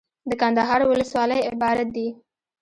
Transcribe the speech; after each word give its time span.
دکندهار 0.29 0.81
ولسوالۍ 0.89 1.39
عبارت 1.51 1.87
دي. 1.95 2.07